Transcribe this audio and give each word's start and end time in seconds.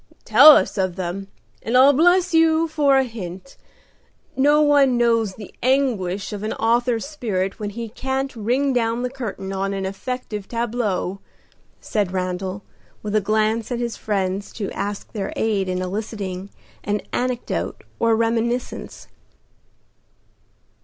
"Tell 0.25 0.49
us 0.57 0.77
one 0.77 0.85
of 0.87 0.95
them, 0.95 1.27
and 1.61 1.77
I'll 1.77 1.93
bless 1.93 2.33
you 2.33 2.67
for 2.67 2.97
a 2.97 3.03
hint. 3.03 3.55
No 4.35 4.59
one 4.59 4.97
knows 4.97 5.35
the 5.35 5.53
anguish 5.61 6.33
of 6.33 6.41
an 6.41 6.53
author's 6.53 7.05
spirit 7.05 7.59
when 7.59 7.69
he 7.69 7.87
can't 7.87 8.35
ring 8.35 8.73
down 8.73 9.03
the 9.03 9.11
curtain 9.11 9.53
on 9.53 9.75
an 9.75 9.85
effective 9.85 10.47
tableau," 10.47 11.19
said 11.79 12.11
Randal, 12.13 12.63
with 13.03 13.15
a 13.15 13.21
glance 13.21 13.71
at 13.71 13.77
his 13.77 13.95
friends 13.95 14.51
to 14.53 14.71
ask 14.71 15.11
their 15.11 15.33
aid 15.35 15.69
in 15.69 15.83
eliciting 15.83 16.49
an 16.83 17.03
anecdote 17.13 17.83
or 17.99 18.15
reminiscence. 18.15 19.07